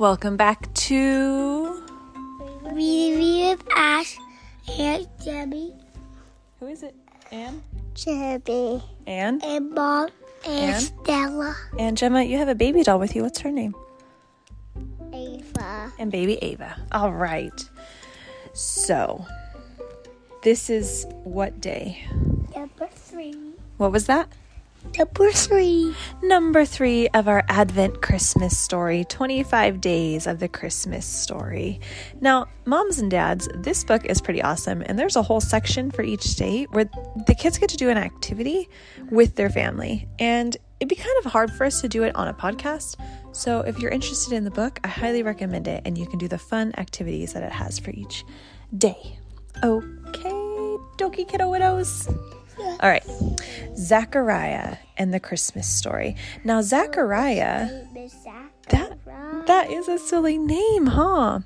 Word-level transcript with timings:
Welcome 0.00 0.38
back 0.38 0.72
to. 0.88 1.82
Reading 2.62 3.50
with 3.50 3.62
Ash 3.76 4.16
and 4.78 5.06
Debbie. 5.22 5.74
Who 6.58 6.68
is 6.68 6.82
it? 6.82 6.94
Anne? 7.30 7.62
Debbie. 7.92 8.82
Anne? 9.06 9.42
And 9.44 9.72
Mom 9.72 10.08
and 10.46 10.72
Ann? 10.72 10.80
Stella. 10.80 11.54
And 11.78 11.98
Gemma, 11.98 12.22
you 12.22 12.38
have 12.38 12.48
a 12.48 12.54
baby 12.54 12.82
doll 12.82 12.98
with 12.98 13.14
you. 13.14 13.24
What's 13.24 13.40
her 13.40 13.52
name? 13.52 13.74
Ava. 15.12 15.92
And 15.98 16.10
baby 16.10 16.38
Ava. 16.40 16.80
All 16.92 17.12
right. 17.12 17.68
So, 18.54 19.26
this 20.42 20.70
is 20.70 21.04
what 21.24 21.60
day? 21.60 22.02
Number 22.56 22.88
three. 22.90 23.34
What 23.76 23.92
was 23.92 24.06
that? 24.06 24.32
Number 24.98 25.30
three. 25.30 25.94
Number 26.22 26.64
three 26.64 27.08
of 27.08 27.28
our 27.28 27.44
Advent 27.48 28.02
Christmas 28.02 28.58
story 28.58 29.04
25 29.04 29.80
Days 29.80 30.26
of 30.26 30.40
the 30.40 30.48
Christmas 30.48 31.06
Story. 31.06 31.80
Now, 32.20 32.46
moms 32.64 32.98
and 32.98 33.10
dads, 33.10 33.48
this 33.54 33.84
book 33.84 34.04
is 34.04 34.20
pretty 34.20 34.42
awesome, 34.42 34.82
and 34.86 34.98
there's 34.98 35.16
a 35.16 35.22
whole 35.22 35.40
section 35.40 35.90
for 35.90 36.02
each 36.02 36.36
day 36.36 36.64
where 36.70 36.88
the 37.26 37.34
kids 37.34 37.58
get 37.58 37.70
to 37.70 37.76
do 37.76 37.88
an 37.88 37.98
activity 37.98 38.68
with 39.10 39.36
their 39.36 39.50
family. 39.50 40.08
And 40.18 40.56
it'd 40.80 40.88
be 40.88 40.96
kind 40.96 41.24
of 41.24 41.30
hard 41.30 41.52
for 41.52 41.64
us 41.64 41.80
to 41.82 41.88
do 41.88 42.02
it 42.02 42.14
on 42.16 42.28
a 42.28 42.34
podcast. 42.34 42.96
So, 43.32 43.60
if 43.60 43.78
you're 43.78 43.92
interested 43.92 44.34
in 44.34 44.44
the 44.44 44.50
book, 44.50 44.80
I 44.82 44.88
highly 44.88 45.22
recommend 45.22 45.68
it, 45.68 45.82
and 45.84 45.96
you 45.96 46.06
can 46.06 46.18
do 46.18 46.26
the 46.26 46.38
fun 46.38 46.72
activities 46.78 47.32
that 47.34 47.42
it 47.42 47.52
has 47.52 47.78
for 47.78 47.90
each 47.90 48.24
day. 48.76 49.18
Okay, 49.62 50.30
dokie 50.96 51.28
kiddo 51.28 51.50
widows. 51.50 52.08
All 52.58 52.88
right, 52.88 53.04
Zachariah 53.80 54.76
and 54.98 55.12
the 55.12 55.20
Christmas 55.20 55.66
story. 55.66 56.14
Now, 56.44 56.60
Zachariah, 56.60 57.86
that 58.68 58.98
that 59.46 59.70
is 59.70 59.88
a 59.88 59.98
silly 59.98 60.36
name, 60.36 60.86
huh? 60.86 61.40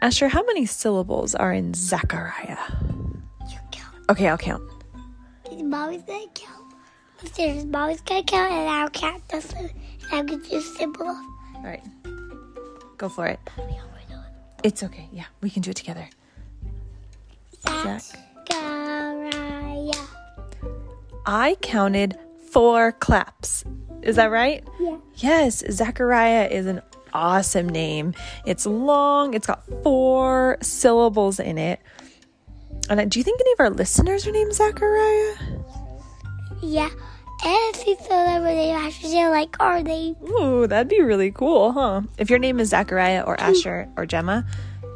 Asher, 0.00 0.28
how 0.28 0.44
many 0.44 0.64
syllables 0.64 1.34
are 1.34 1.52
in 1.52 1.74
Zachariah? 1.74 2.58
You 3.50 3.58
count. 3.72 3.96
Okay, 4.08 4.28
I'll 4.28 4.38
count. 4.38 4.62
Mommy's 5.52 6.02
gonna 6.02 6.26
count. 6.34 6.74
Upstairs, 7.20 7.64
Mommy's 7.64 8.00
gonna 8.02 8.22
count, 8.22 8.52
and 8.52 8.68
I'll 8.68 8.90
count 8.90 9.26
the 9.28 9.40
food. 9.40 9.72
And 10.12 10.20
I'm 10.20 10.26
gonna 10.26 10.42
do 10.48 10.60
symbol. 10.60 11.06
All 11.06 11.62
right, 11.64 11.82
go 12.96 13.08
for 13.08 13.26
it. 13.26 13.40
It's 14.62 14.82
okay. 14.84 15.08
Yeah, 15.12 15.24
we 15.40 15.50
can 15.50 15.62
do 15.62 15.70
it 15.70 15.76
together. 15.76 16.08
Zach. 17.62 18.00
Zachariah. 18.00 18.25
I 21.26 21.56
counted 21.60 22.18
four 22.50 22.92
claps. 22.92 23.64
Is 24.02 24.16
that 24.16 24.30
right? 24.30 24.64
Yeah. 24.78 24.96
Yes, 25.16 25.64
Zachariah 25.68 26.46
is 26.46 26.66
an 26.66 26.80
awesome 27.12 27.68
name. 27.68 28.14
It's 28.44 28.64
long, 28.64 29.34
it's 29.34 29.46
got 29.46 29.64
four 29.82 30.58
syllables 30.62 31.40
in 31.40 31.58
it. 31.58 31.80
And 32.88 33.10
do 33.10 33.18
you 33.18 33.24
think 33.24 33.40
any 33.40 33.52
of 33.52 33.60
our 33.60 33.70
listeners 33.70 34.26
are 34.26 34.32
named 34.32 34.54
Zachariah? 34.54 35.34
Yeah. 36.62 36.90
And 37.44 37.76
if 37.76 37.86
you 37.86 37.96
feel 37.96 38.08
that 38.08 38.42
they 39.02 39.28
like 39.28 39.56
our 39.60 39.82
name. 39.82 40.16
Ooh, 40.22 40.66
that'd 40.66 40.88
be 40.88 41.02
really 41.02 41.32
cool, 41.32 41.72
huh? 41.72 42.02
If 42.18 42.30
your 42.30 42.38
name 42.38 42.60
is 42.60 42.70
Zachariah 42.70 43.22
or 43.22 43.36
mm. 43.36 43.42
Asher 43.42 43.88
or 43.96 44.06
Gemma, 44.06 44.46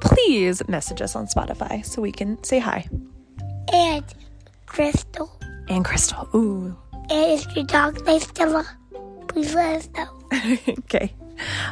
please 0.00 0.66
message 0.68 1.02
us 1.02 1.16
on 1.16 1.26
Spotify 1.26 1.84
so 1.84 2.00
we 2.00 2.12
can 2.12 2.42
say 2.44 2.60
hi. 2.60 2.88
And 3.72 4.04
Crystal. 4.66 5.39
And 5.70 5.84
Crystal. 5.84 6.28
Ooh. 6.34 6.76
And 7.08 7.40
if 7.40 7.56
your 7.56 7.64
dog's 7.64 8.02
named 8.02 8.22
Stella, 8.22 8.66
please 9.28 9.54
let 9.54 9.76
us 9.76 9.88
know. 9.96 10.58
okay. 10.80 11.14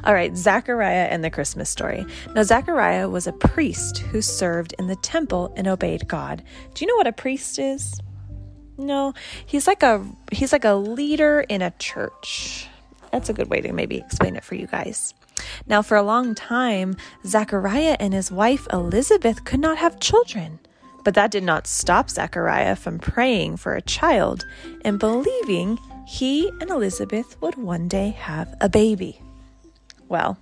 All 0.05 0.15
right, 0.15 0.37
Zachariah 0.37 1.09
and 1.11 1.23
the 1.23 1.31
Christmas 1.31 1.69
story. 1.69 2.07
Now, 2.35 2.45
Zachariah 2.45 3.09
was 3.09 3.27
a 3.27 3.33
priest 3.33 3.99
who 3.99 4.23
served 4.23 4.75
in 4.79 4.87
the 4.87 4.97
temple 4.97 5.53
and 5.57 5.67
obeyed 5.67 6.09
God. 6.09 6.43
Do 6.75 6.85
you 6.85 6.91
know 6.91 6.97
what 6.97 7.09
a 7.09 7.13
priest 7.13 7.59
is? 7.59 8.01
No, 8.79 9.13
he's 9.45 9.67
like 9.67 9.83
a 9.83 10.07
he's 10.31 10.53
like 10.53 10.65
a 10.65 10.75
leader 10.75 11.41
in 11.49 11.61
a 11.61 11.73
church. 11.73 12.69
That's 13.11 13.29
a 13.29 13.33
good 13.33 13.51
way 13.51 13.61
to 13.61 13.73
maybe 13.73 13.97
explain 13.99 14.37
it 14.37 14.45
for 14.45 14.55
you 14.55 14.69
guys. 14.69 15.13
Now, 15.67 15.83
for 15.83 15.97
a 15.97 16.03
long 16.03 16.35
time, 16.35 16.97
Zachariah 17.27 17.97
and 17.99 18.15
his 18.15 18.31
wife 18.31 18.69
Elizabeth 18.73 19.45
could 19.45 19.61
not 19.61 19.79
have 19.79 19.99
children. 19.99 20.61
But 21.05 21.15
that 21.15 21.31
did 21.31 21.45
not 21.45 21.67
stop 21.67 22.11
Zachariah 22.11 22.77
from 22.77 22.99
praying 22.99 23.57
for 23.57 23.75
a 23.75 23.83
child 23.83 24.45
and 24.85 24.99
believing 24.99 25.79
he 26.07 26.49
and 26.61 26.71
Elizabeth 26.71 27.41
would 27.41 27.57
one 27.57 27.89
day 27.89 28.11
have 28.11 28.55
a 28.61 28.69
baby. 28.69 29.21
Well, 30.09 30.39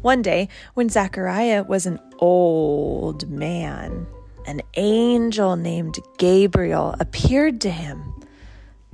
one 0.00 0.22
day 0.22 0.48
when 0.74 0.88
Zachariah 0.88 1.64
was 1.64 1.86
an 1.86 2.00
old 2.18 3.28
man, 3.28 4.06
an 4.46 4.62
angel 4.74 5.56
named 5.56 5.98
Gabriel 6.16 6.94
appeared 7.00 7.60
to 7.62 7.70
him. 7.70 8.14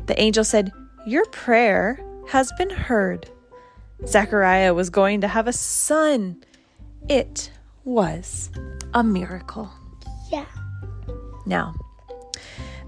The 0.06 0.20
angel 0.20 0.44
said, 0.44 0.72
Your 1.06 1.24
prayer 1.26 1.98
has 2.28 2.52
been 2.58 2.70
heard. 2.70 3.30
Zachariah 4.06 4.74
was 4.74 4.90
going 4.90 5.20
to 5.22 5.28
have 5.28 5.46
a 5.46 5.52
son. 5.52 6.42
It 7.08 7.50
was 7.84 8.50
a 8.92 9.04
miracle. 9.04 9.70
Now, 11.46 11.74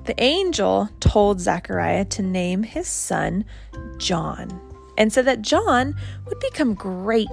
the 0.04 0.20
angel 0.22 0.88
told 1.00 1.40
Zechariah 1.40 2.04
to 2.06 2.22
name 2.22 2.62
his 2.62 2.86
son 2.86 3.44
John 3.98 4.60
and 4.96 5.12
said 5.12 5.24
that 5.26 5.42
John 5.42 5.94
would 6.26 6.40
become 6.40 6.74
great 6.74 7.28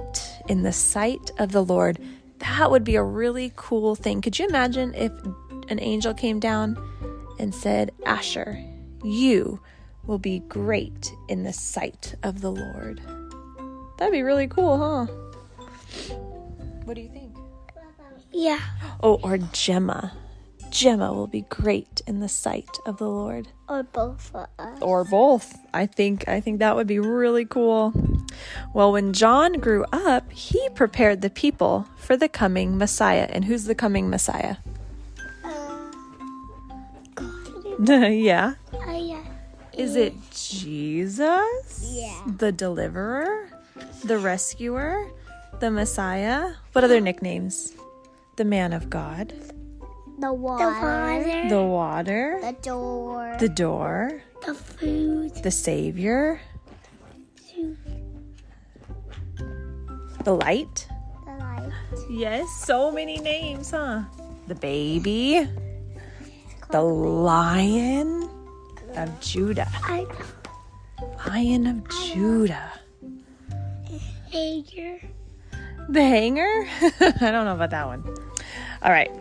in 0.48 0.62
the 0.62 0.72
sight 0.72 1.30
of 1.38 1.52
the 1.52 1.64
Lord. 1.64 1.98
That 2.38 2.70
would 2.70 2.84
be 2.84 2.96
a 2.96 3.02
really 3.02 3.52
cool 3.56 3.94
thing. 3.94 4.20
Could 4.20 4.38
you 4.38 4.46
imagine 4.46 4.92
if 4.94 5.12
an 5.68 5.80
angel 5.80 6.14
came 6.14 6.40
down 6.40 6.76
and 7.38 7.54
said, 7.54 7.92
Asher, 8.04 8.58
you 9.02 9.60
will 10.06 10.18
be 10.18 10.40
great 10.40 11.12
in 11.28 11.44
the 11.44 11.52
sight 11.52 12.14
of 12.22 12.40
the 12.40 12.50
Lord? 12.50 13.00
That'd 13.98 14.12
be 14.12 14.22
really 14.22 14.48
cool, 14.48 14.76
huh? 14.76 15.06
What 16.84 16.94
do 16.94 17.00
you 17.00 17.08
think? 17.08 17.36
Yeah. 18.32 18.60
Oh, 19.02 19.20
or 19.22 19.38
Gemma. 19.38 20.12
Gemma 20.74 21.12
will 21.12 21.28
be 21.28 21.42
great 21.42 22.02
in 22.04 22.18
the 22.18 22.28
sight 22.28 22.68
of 22.84 22.98
the 22.98 23.08
Lord. 23.08 23.46
Or 23.68 23.84
both 23.84 24.34
of 24.34 24.48
us. 24.58 24.82
Or 24.82 25.04
both. 25.04 25.56
I 25.72 25.86
think 25.86 26.26
I 26.26 26.40
think 26.40 26.58
that 26.58 26.74
would 26.74 26.88
be 26.88 26.98
really 26.98 27.44
cool. 27.44 27.92
Well, 28.74 28.90
when 28.90 29.12
John 29.12 29.52
grew 29.60 29.84
up, 29.92 30.32
he 30.32 30.68
prepared 30.70 31.22
the 31.22 31.30
people 31.30 31.86
for 31.96 32.16
the 32.16 32.28
coming 32.28 32.76
Messiah. 32.76 33.28
And 33.30 33.44
who's 33.44 33.66
the 33.66 33.76
coming 33.76 34.10
Messiah? 34.10 34.56
Uh, 35.44 35.92
God. 37.14 37.88
yeah. 38.10 38.54
Oh, 38.72 38.98
yeah. 38.98 39.24
Is 39.74 39.94
it 39.94 40.14
Jesus? 40.32 41.88
Yeah. 41.88 42.20
The 42.36 42.50
deliverer? 42.50 43.48
The 44.02 44.18
rescuer? 44.18 45.08
The 45.60 45.70
Messiah? 45.70 46.54
What 46.72 46.82
other 46.82 47.00
nicknames? 47.00 47.74
The 48.34 48.44
man 48.44 48.72
of 48.72 48.90
God? 48.90 49.32
The 50.24 50.32
water. 50.32 50.64
The 50.64 50.72
water. 50.72 51.48
The 51.50 51.62
water? 51.62 52.38
The 52.40 52.56
door. 52.62 53.36
The 53.38 53.48
door? 53.50 54.22
The 54.40 54.54
food. 54.54 55.34
The 55.42 55.50
Savior? 55.50 56.40
The 60.24 60.32
light? 60.32 60.88
The 61.26 61.36
light. 61.36 61.72
Yes, 62.08 62.48
so 62.56 62.90
many 62.90 63.18
names, 63.18 63.72
huh? 63.72 64.04
The 64.48 64.54
baby? 64.54 65.46
The 66.70 66.80
lion 66.80 68.26
of 68.96 69.20
Judah. 69.20 69.68
I 69.84 70.06
Lion 71.28 71.66
of 71.66 71.86
Judah. 71.90 72.80
hanger. 74.32 75.00
The 75.90 76.00
hanger? 76.00 76.66
I 77.20 77.28
don't 77.28 77.44
know 77.44 77.60
about 77.60 77.76
that 77.76 77.86
one. 77.86 78.02
All 78.80 78.90
right. 78.90 79.12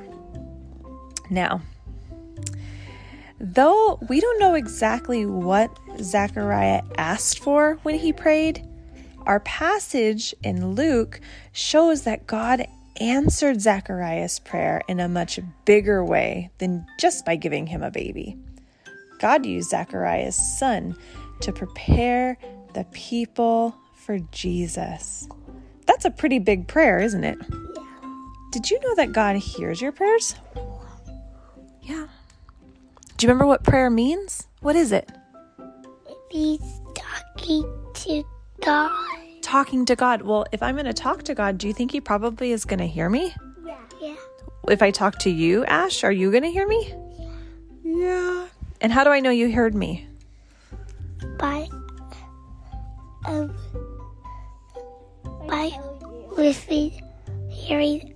Now, 1.34 1.62
though 3.40 3.98
we 4.08 4.20
don't 4.22 4.40
know 4.40 4.54
exactly 4.54 5.26
what 5.26 5.76
Zechariah 6.00 6.84
asked 7.00 7.40
for 7.40 7.80
when 7.82 7.96
he 7.96 8.14
prayed, 8.14 8.64
our 9.26 9.40
passage 9.40 10.36
in 10.44 10.76
Luke 10.76 11.20
shows 11.52 12.04
that 12.04 12.28
God 12.28 12.68
answered 13.02 13.62
Zechariah's 13.62 14.38
prayer 14.38 14.84
in 14.88 15.00
a 15.00 15.10
much 15.10 15.40
bigger 15.66 16.06
way 16.06 16.52
than 16.60 16.86
just 17.00 17.26
by 17.26 17.36
giving 17.36 17.66
him 17.66 17.82
a 17.82 17.90
baby. 17.90 18.38
God 19.20 19.44
used 19.44 19.72
Zechariah's 19.72 20.36
son 20.36 20.96
to 21.42 21.52
prepare 21.52 22.38
the 22.74 22.84
people 22.92 23.76
for 23.96 24.20
Jesus. 24.32 25.28
That's 25.88 26.06
a 26.06 26.12
pretty 26.12 26.38
big 26.38 26.68
prayer, 26.68 27.00
isn't 27.00 27.24
it? 27.24 27.40
Yeah. 27.42 27.84
Did 28.52 28.70
you 28.70 28.80
know 28.82 28.94
that 28.94 29.14
God 29.14 29.36
hears 29.38 29.82
your 29.82 29.92
prayers? 29.92 30.36
Yeah. 31.84 32.08
Do 33.18 33.26
you 33.26 33.30
remember 33.30 33.46
what 33.46 33.64
prayer 33.64 33.90
means? 33.90 34.48
What 34.62 34.76
is 34.76 34.92
it? 34.92 35.12
He's 36.32 36.82
talking 36.96 37.70
to 37.94 38.24
God. 38.62 39.08
talking 39.42 39.86
to 39.86 39.96
God. 39.96 40.22
Well, 40.24 40.46
if 40.52 40.64
I'm 40.64 40.76
going 40.76 40.86
to 40.86 40.94
talk 40.94 41.24
to 41.24 41.36
God, 41.36 41.58
do 41.58 41.68
you 41.68 41.74
think 41.74 41.92
He 41.92 42.02
probably 42.02 42.52
is 42.52 42.66
going 42.66 42.80
to 42.80 42.88
hear 42.88 43.10
me? 43.10 43.36
Yeah. 43.66 43.78
Yeah. 44.02 44.16
If 44.70 44.82
I 44.82 44.90
talk 44.92 45.20
to 45.20 45.30
you, 45.30 45.66
Ash, 45.66 46.04
are 46.04 46.12
you 46.12 46.32
going 46.32 46.44
to 46.44 46.50
hear 46.50 46.68
me? 46.68 46.94
Yeah. 47.84 48.48
And 48.82 48.92
how 48.92 49.04
do 49.04 49.10
I 49.12 49.20
know 49.20 49.30
you 49.30 49.52
heard 49.52 49.76
me? 49.76 50.08
By 51.38 51.68
um 53.26 53.56
by 55.48 55.72
listening, 56.32 57.02
hearing 57.50 58.14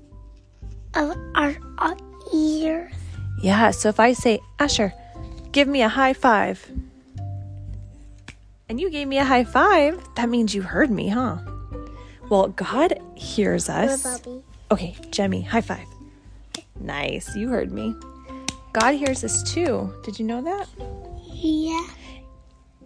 of 0.96 1.16
our, 1.36 1.56
our 1.78 1.96
ears. 2.34 2.94
Yeah, 3.42 3.72
so 3.72 3.90
if 3.90 4.00
I 4.00 4.14
say, 4.14 4.40
Asher, 4.60 4.94
give 5.52 5.68
me 5.68 5.82
a 5.82 5.90
high 5.90 6.14
five, 6.14 6.70
and 8.70 8.80
you 8.82 8.90
gave 8.90 9.08
me 9.08 9.18
a 9.18 9.24
high 9.24 9.44
five, 9.44 10.02
that 10.16 10.30
means 10.30 10.54
you 10.56 10.62
heard 10.62 10.90
me, 10.90 11.10
huh? 11.10 11.38
Well, 12.30 12.50
God 12.50 13.00
hears 13.16 13.70
us. 13.70 14.22
Okay, 14.72 14.96
Jemmy, 15.12 15.42
high 15.42 15.62
five. 15.62 15.88
Nice, 16.80 17.36
you 17.36 17.50
heard 17.50 17.72
me. 17.72 17.96
God 18.74 18.96
hears 18.96 19.24
us 19.24 19.44
too. 19.44 19.94
Did 20.04 20.20
you 20.20 20.26
know 20.26 20.42
that? 20.42 20.68
Yeah. 21.32 21.88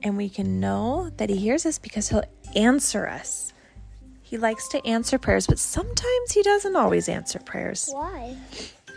And 0.04 0.18
we 0.18 0.30
can 0.30 0.60
know 0.60 1.12
that 1.18 1.30
He 1.30 1.38
hears 1.38 1.66
us 1.66 1.80
because 1.80 2.10
He'll 2.10 2.24
answer 2.56 3.08
us. 3.08 3.54
He 4.22 4.38
likes 4.38 4.68
to 4.70 4.86
answer 4.86 5.18
prayers, 5.18 5.48
but 5.48 5.60
sometimes 5.60 6.32
He 6.32 6.44
doesn't 6.44 6.76
always 6.76 7.10
answer 7.10 7.40
prayers. 7.40 7.90
Why? 7.92 8.38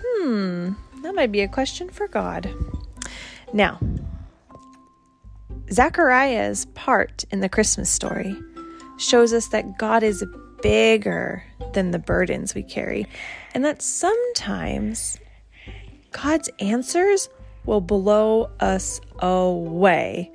Hmm, 0.04 0.72
that 1.02 1.14
might 1.14 1.32
be 1.32 1.40
a 1.40 1.48
question 1.48 1.88
for 1.88 2.08
God. 2.08 2.52
Now, 3.52 3.78
Zachariah's 5.70 6.66
part 6.74 7.24
in 7.30 7.40
the 7.40 7.48
Christmas 7.48 7.90
story 7.90 8.36
shows 8.98 9.32
us 9.32 9.48
that 9.48 9.78
God 9.78 10.02
is 10.02 10.24
bigger 10.62 11.44
than 11.72 11.90
the 11.90 11.98
burdens 11.98 12.54
we 12.54 12.62
carry, 12.62 13.06
and 13.54 13.64
that 13.64 13.82
sometimes 13.82 15.18
God's 16.12 16.48
answers 16.58 17.28
will 17.64 17.80
blow 17.80 18.50
us 18.60 19.00
away. 19.18 20.30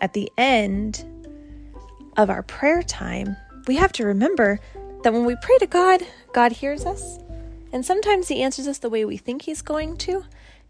At 0.00 0.12
the 0.12 0.30
end 0.38 1.04
of 2.16 2.30
our 2.30 2.42
prayer 2.42 2.82
time, 2.82 3.36
we 3.66 3.76
have 3.76 3.92
to 3.92 4.06
remember 4.06 4.58
that 5.02 5.12
when 5.12 5.24
we 5.24 5.36
pray 5.42 5.58
to 5.58 5.66
God, 5.66 6.02
God 6.32 6.52
hears 6.52 6.86
us. 6.86 7.18
And 7.72 7.84
sometimes 7.84 8.28
He 8.28 8.42
answers 8.42 8.66
us 8.66 8.78
the 8.78 8.90
way 8.90 9.04
we 9.04 9.16
think 9.16 9.42
He's 9.42 9.62
going 9.62 9.96
to, 9.98 10.24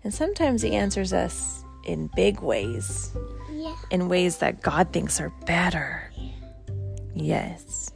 and 0.04 0.12
sometimes 0.12 0.62
He 0.62 0.74
answers 0.74 1.12
us 1.12 1.64
in 1.84 2.10
big 2.14 2.40
ways, 2.40 3.10
Yeah. 3.52 3.74
in 3.90 4.08
ways 4.08 4.38
that 4.38 4.62
God 4.62 4.92
thinks 4.92 5.20
are 5.20 5.32
better. 5.46 6.10
Yes. 7.14 7.90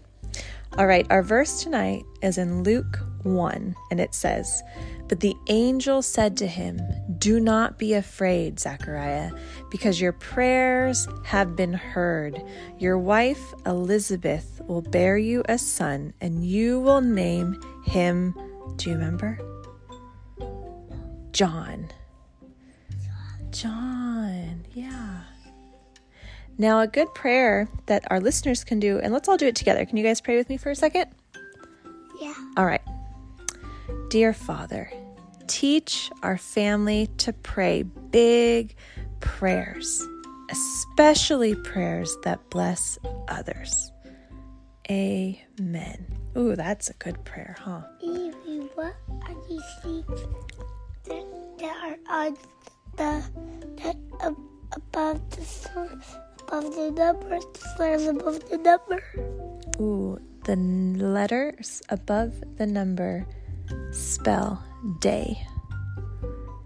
All 0.77 0.87
right, 0.87 1.07
our 1.11 1.23
verse 1.23 1.63
tonight 1.63 2.05
is 2.23 2.37
in 2.37 2.65
Luke 2.65 2.99
1, 3.23 3.77
and 3.93 4.01
it 4.01 4.13
says, 4.13 4.63
But 5.09 5.21
the 5.21 5.37
angel 5.49 6.03
said 6.03 6.37
to 6.39 6.47
him, 6.49 6.81
Do 7.19 7.39
not 7.39 7.79
be 7.79 7.95
afraid, 7.95 8.59
Zechariah, 8.59 9.31
because 9.71 10.01
your 10.01 10.13
prayers 10.13 11.07
have 11.25 11.55
been 11.55 11.75
heard. 11.75 12.43
Your 12.79 12.99
wife 12.99 13.55
Elizabeth 13.67 14.61
will 14.67 14.83
bear 14.83 15.17
you 15.17 15.45
a 15.49 15.59
son, 15.59 16.13
and 16.21 16.45
you 16.45 16.81
will 16.81 17.01
name 17.01 17.61
him, 17.85 18.35
do 18.77 18.91
you 18.91 18.97
remember? 18.97 19.39
John. 21.33 21.89
John, 23.51 24.65
yeah. 24.73 25.21
Now, 26.59 26.81
a 26.81 26.87
good 26.87 27.13
prayer 27.15 27.69
that 27.87 28.05
our 28.11 28.21
listeners 28.21 28.63
can 28.63 28.79
do, 28.79 28.99
and 28.99 29.13
let's 29.13 29.29
all 29.29 29.37
do 29.37 29.47
it 29.47 29.57
together. 29.57 29.85
Can 29.85 29.97
you 29.97 30.05
guys 30.05 30.21
pray 30.21 30.37
with 30.37 30.49
me 30.49 30.57
for 30.57 30.71
a 30.71 30.77
second? 30.77 31.07
Yeah. 32.21 32.35
All 32.57 32.65
right. 32.65 32.83
Dear 34.09 34.33
Father, 34.33 34.93
teach 35.49 36.11
our 36.23 36.39
family 36.39 37.09
to 37.19 37.33
pray 37.33 37.83
big 37.83 38.77
prayers, 39.21 40.01
especially 40.51 41.57
prayers 41.57 42.17
that 42.23 42.51
bless 42.51 42.99
others. 43.29 43.91
Amen. 44.91 46.07
Ooh, 46.37 46.55
that's 46.55 46.91
a 46.91 46.95
good 46.95 47.25
prayer, 47.25 47.57
huh? 47.59 47.83
Evie, 49.35 49.35
what 49.35 49.37
are 49.37 49.49
these 49.49 49.75
things 49.83 50.21
that, 51.05 51.59
that 51.59 51.77
are 51.83 51.99
on 52.09 52.37
the 52.97 53.25
that 53.83 53.97
ab- 54.21 54.37
above 54.73 55.31
the 55.31 55.45
above 56.47 56.75
the 56.75 56.91
number? 56.91 57.41
The 57.79 57.85
letters 57.85 58.07
above 58.09 58.49
the 58.51 58.59
number. 58.59 59.03
Ooh, 59.81 60.19
the 60.45 60.57
letters 60.57 61.83
above 61.89 62.33
the 62.57 62.67
number 62.67 63.27
spell 63.93 64.63
day. 65.01 65.47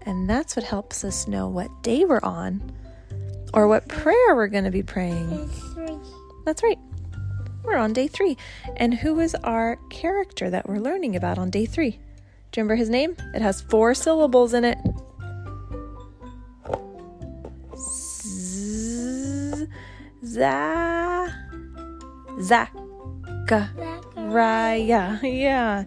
And 0.01 0.29
that's 0.29 0.55
what 0.55 0.65
helps 0.65 1.03
us 1.03 1.27
know 1.27 1.47
what 1.47 1.83
day 1.83 2.05
we're 2.05 2.19
on 2.23 2.71
or 3.53 3.67
what 3.67 3.87
prayer 3.87 4.35
we're 4.35 4.47
going 4.47 4.63
to 4.63 4.71
be 4.71 4.83
praying. 4.83 5.49
That's 6.45 6.63
right. 6.63 6.79
We're 7.63 7.77
on 7.77 7.93
day 7.93 8.07
three. 8.07 8.37
And 8.77 8.93
who 8.93 9.19
is 9.19 9.35
our 9.35 9.77
character 9.89 10.49
that 10.49 10.67
we're 10.67 10.79
learning 10.79 11.15
about 11.15 11.37
on 11.37 11.49
day 11.49 11.65
three? 11.65 11.99
Do 12.51 12.59
you 12.59 12.63
remember 12.63 12.75
his 12.75 12.89
name? 12.89 13.15
It 13.35 13.41
has 13.41 13.61
four 13.61 13.93
syllables 13.93 14.53
in 14.53 14.65
it. 14.65 14.77
Z- 17.77 19.67
za- 20.25 21.33
Zachariah. 22.41 23.69
Yeah. 25.23 25.83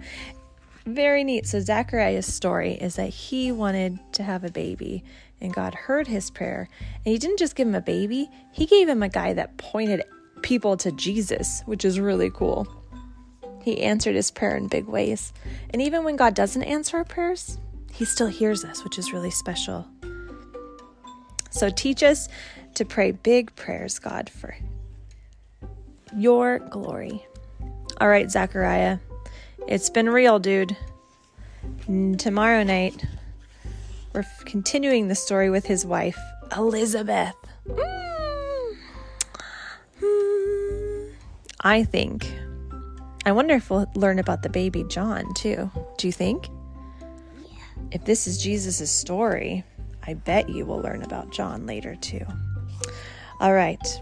Very 0.86 1.24
neat. 1.24 1.46
So, 1.46 1.60
Zachariah's 1.60 2.32
story 2.32 2.74
is 2.74 2.96
that 2.96 3.08
he 3.08 3.52
wanted 3.52 3.98
to 4.12 4.22
have 4.22 4.44
a 4.44 4.50
baby, 4.50 5.02
and 5.40 5.52
God 5.54 5.74
heard 5.74 6.06
his 6.06 6.30
prayer. 6.30 6.68
And 7.04 7.12
he 7.12 7.18
didn't 7.18 7.38
just 7.38 7.56
give 7.56 7.66
him 7.68 7.74
a 7.74 7.80
baby, 7.80 8.28
he 8.52 8.66
gave 8.66 8.88
him 8.88 9.02
a 9.02 9.08
guy 9.08 9.32
that 9.32 9.56
pointed 9.58 10.04
people 10.42 10.76
to 10.78 10.92
Jesus, 10.92 11.62
which 11.66 11.84
is 11.84 11.98
really 12.00 12.30
cool. 12.30 12.66
He 13.62 13.82
answered 13.82 14.14
his 14.14 14.30
prayer 14.30 14.56
in 14.56 14.68
big 14.68 14.86
ways. 14.86 15.32
And 15.70 15.80
even 15.80 16.04
when 16.04 16.16
God 16.16 16.34
doesn't 16.34 16.62
answer 16.62 16.96
our 16.96 17.04
prayers, 17.04 17.58
he 17.92 18.04
still 18.04 18.26
hears 18.26 18.64
us, 18.64 18.82
which 18.84 18.98
is 18.98 19.12
really 19.12 19.30
special. 19.30 19.86
So, 21.50 21.70
teach 21.70 22.02
us 22.02 22.28
to 22.74 22.84
pray 22.84 23.12
big 23.12 23.54
prayers, 23.54 23.98
God, 23.98 24.30
for 24.30 24.56
your 26.16 26.58
glory. 26.58 27.24
All 28.00 28.08
right, 28.08 28.30
Zachariah. 28.30 28.98
It's 29.68 29.90
been 29.90 30.08
real, 30.08 30.38
dude. 30.38 30.76
Tomorrow 31.86 32.64
night, 32.64 33.04
we're 34.12 34.24
continuing 34.44 35.08
the 35.08 35.14
story 35.14 35.50
with 35.50 35.66
his 35.66 35.86
wife, 35.86 36.18
Elizabeth. 36.56 37.34
Mm. 37.68 38.76
Hmm. 40.00 41.06
I 41.60 41.84
think. 41.84 42.26
I 43.24 43.32
wonder 43.32 43.54
if 43.54 43.70
we'll 43.70 43.86
learn 43.94 44.18
about 44.18 44.42
the 44.42 44.48
baby 44.48 44.84
John, 44.88 45.32
too. 45.34 45.70
Do 45.96 46.08
you 46.08 46.12
think? 46.12 46.48
Yeah. 47.44 47.58
If 47.92 48.04
this 48.04 48.26
is 48.26 48.42
Jesus' 48.42 48.90
story, 48.90 49.64
I 50.04 50.14
bet 50.14 50.48
you 50.48 50.66
will 50.66 50.80
learn 50.80 51.02
about 51.02 51.30
John 51.30 51.66
later, 51.66 51.94
too. 51.94 52.24
All 53.40 53.52
right. 53.52 54.00